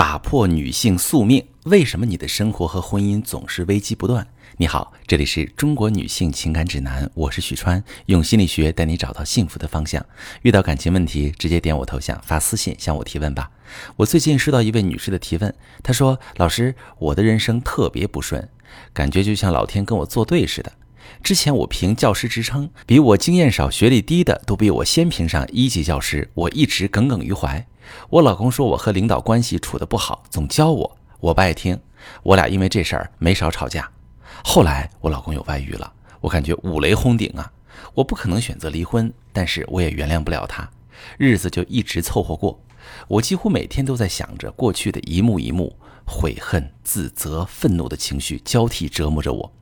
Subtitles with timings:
[0.00, 4.26] 打破女性宿命，为什么你的生活和婚姻总是危机不断？
[4.56, 10.02] 你好，这里是中国女性情感指南，我是许川，用心理学带你找到幸福的方向。
[10.40, 13.50] 遇到感情问题，直接点我头像发私信向我提问吧。
[13.96, 18.48] 我最近收到一位女士的提问，她说：“老师，我的人生特别不顺，
[18.94, 20.72] 感觉就像老天跟我作对似的。
[21.22, 27.66] 之前我评教师职称，比我经验少、学历低的都比我先评上一级教师，我一直耿耿于怀。”
[28.08, 31.78] 我老公说我和领导关系处得不好，总教我，我不爱听。
[32.22, 33.90] 我俩因为这事儿没少吵架。
[34.44, 37.52] 后来我老公有外遇了，我感觉五雷轰顶啊！
[37.94, 40.70] 我不可能选择离婚，但是我也原谅不了他。
[41.18, 42.62] 日子就一直凑合过。
[43.08, 49.52] 我几乎每天都在想着过去的一幕一幕，悔恨、自责、愤怒的情绪交替折磨着我。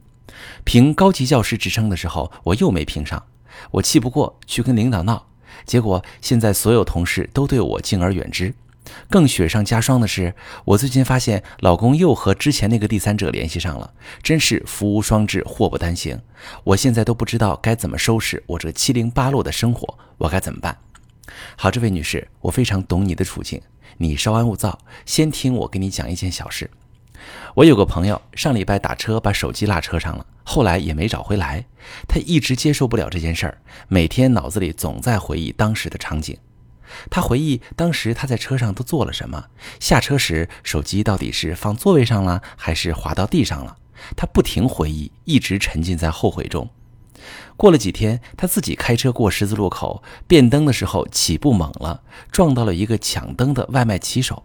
[0.64, 3.23] 评高级教师职称的时候，我又没评上，
[3.73, 5.27] 我气不过去跟领导闹。
[5.64, 8.54] 结果现在所有同事都对我敬而远之，
[9.10, 13.92] 更雪上加霜的是，我最近发现老公又和之前那个第三者联系上了，
[14.23, 16.21] 真是福无双至，祸不单行。
[16.65, 20.79] 我现在都不知道该怎么收拾我这七零八落的生活，我该怎么办？
[21.56, 23.60] 好，这位女士，我非常懂你的处境，
[23.96, 26.71] 你稍安勿躁，先听我给你讲一件小事。
[27.54, 30.26] 我有个朋友上礼拜打车把手机落车上了。
[30.45, 31.66] 后来也没找回来，
[32.09, 36.37] 他一直接受不了这件事儿，每天脑子里总在回忆当时的场景。
[37.10, 39.45] 他回忆当时他在车上都做了什么，
[39.79, 43.76] 下车时手机到底是放座位上了还是滑到地上了。
[44.16, 46.71] 他不停回忆，一直沉浸在后悔中。
[47.59, 52.01] 过了几天，他自己开车过十字路口，变灯的时候起步猛了，
[52.32, 54.45] 撞到了一个抢灯的外卖骑手。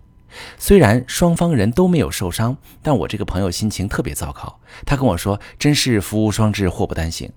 [0.58, 4.59] 虽然双方人都没有受伤，但我这个朋友心情特别糟糕。
[4.86, 7.31] 他跟我说：“真是福无双至，祸不单行。”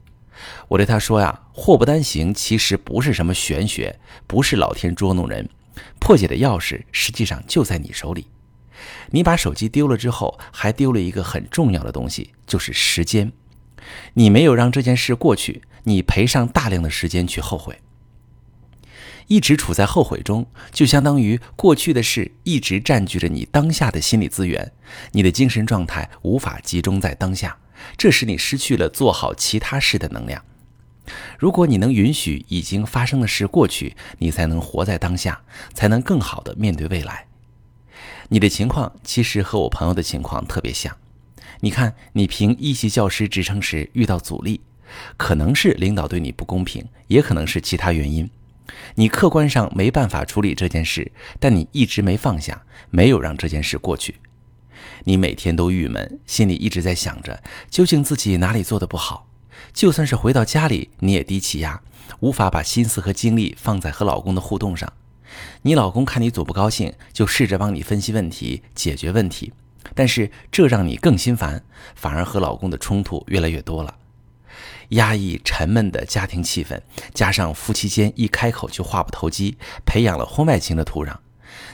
[0.68, 5.48] 我对他说：“呀，祸不单行其实不是什么玄学，不是老天捉弄人，
[5.98, 8.26] 破解的钥匙实际上就在你手里。
[9.10, 13.32] 你把手机丢了之后，还丢了一个很重要的东西，就是时间。
[14.14, 17.78] 你没有让这件事过去，你赔上大量的时间去后悔。”
[19.28, 24.72] 一直处在后悔中，就相当于过去的事一直占据着你当下的心理资源，
[25.12, 27.58] 你的精神状态无法集中在当下，
[27.96, 30.44] 这使你失去了做好其他事的能量。
[31.38, 37.26] 如果你能允许已经发生的事过去，你才能活在当下，才能更好的面对未来。
[38.28, 40.96] 你的情况其实和我朋友的情况特别像。
[41.60, 44.60] 你看，你评一级教师职称时遇到阻力，
[45.16, 48.28] 可能是领导对你不公平，也可能是其他原因。
[48.94, 54.16] 你客观上没办法处理这件事，但你一直没放下，没有让这件事过去。
[55.04, 59.28] 你每天都郁闷，心里一直在想着究竟自己哪里做的不好。
[59.72, 61.80] 就算是回到家里，你也低气压，
[62.20, 64.92] 无法把心思和精力放在和老公的互动上。
[65.62, 69.52] 你老公看你总不高兴，就试着帮你分析问题、解决问题，
[69.94, 71.62] 但是这让你更心烦，
[71.94, 73.94] 反而和老公的冲突越来越多了。
[74.90, 76.80] 压抑沉闷的家庭气氛，
[77.12, 81.16] 加上夫妻间一开口就话不投机，培养了婚外情的土壤。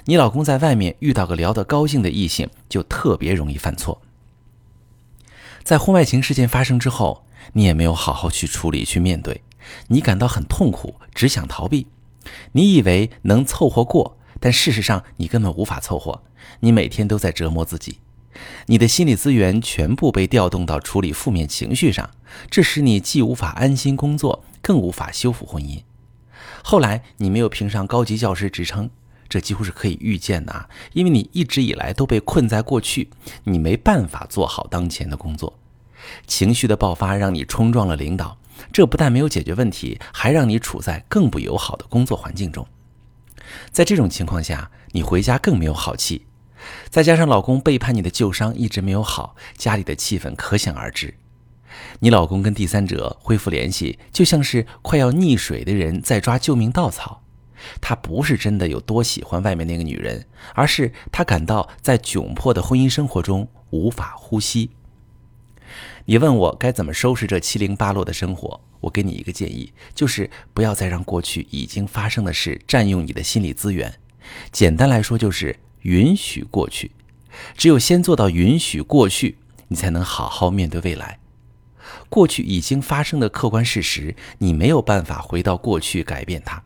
[0.05, 4.01] 你老公在外面遇到个聊得高兴的异性，就特别容易犯错。
[5.63, 9.43] 在婚外情事件发生之后，你也没有好好去处理、去面对，
[9.89, 11.87] 你感到很痛苦，只想逃避。
[12.53, 16.23] 你以为能凑合过，但事实上你根本无法凑合。
[16.61, 17.99] 你每天都在折磨自己。
[18.67, 22.11] 你的心理资源全部被调动到处理负面情绪上，
[22.51, 25.83] 这使你既无法安心工作，更无法修复婚姻。
[26.63, 28.91] 后来你没有评上高级教师职称，
[29.29, 33.11] 这几乎是可以预见的啊，因为你一直以来都被困在过去，
[33.45, 35.59] 你没办法做好当前的工作。
[36.27, 38.37] 情绪的爆发让你冲撞了领导，
[38.73, 42.67] 这不但没有解决问题，还让你处在更不友好的工作环境中。
[43.71, 46.27] 在这种情况下，你回家更没有好气。
[46.89, 51.15] 再加上老公背叛你的旧伤一直没有好，家里的气氛可想而知。
[52.01, 57.23] 你老公跟第三者恢复联系，就像是快要溺水的人在抓救命稻草。
[57.81, 64.71] 他不是真的有多喜欢外面那个女人，而是他感到在窘迫的婚姻生活中无法呼吸。
[66.05, 73.95] 你问我该怎么收拾这七零八落的生活，我给你一个建议，就是不要再让过去已经发生的事占用你的心理资源。
[74.51, 75.57] 简单来说，就是。
[75.83, 76.93] 允许过去，
[77.57, 79.39] 只有先做到允许过去，
[79.69, 81.19] 你才能好好面对未来。
[82.09, 86.63] 过去已经发生的客观事实，你没有办法回到过去改变它。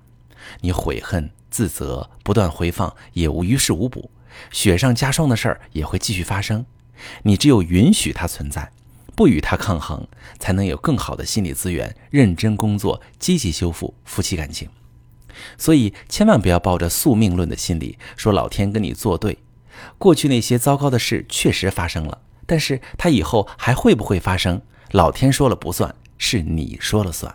[0.60, 4.10] 你悔恨、自责，不断回放，也无于事无补，
[4.50, 6.64] 雪上加霜的事儿也会继续发生。
[7.22, 8.70] 你只有允许它存在，
[9.14, 10.06] 不与它抗衡，
[10.38, 14.68] 才能有更好的心理资源，认真工作，积极修复夫妻感情。
[15.58, 19.38] 所以，千万不要抱着宿命论的心理说老天跟你作对。
[19.98, 24.60] 过去那些糟糕的事确实发生了，但是它以后还会不会发生？
[24.92, 27.34] 老天说了不算，是你说了算。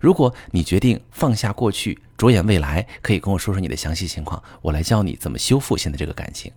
[0.00, 6.52] 如果你决定放下过去，着眼未来，可以跟我说说你的详细情况，我来教你怎么修复现在这个感情。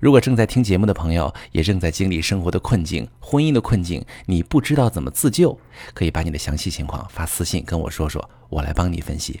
[0.00, 5.58] 如果正在听节目的朋友也正在经历生活的困境、婚姻的困境，你不知道怎么自救，
[5.94, 9.40] 可以把你的详细情况发私信跟我说说，我来帮你分析。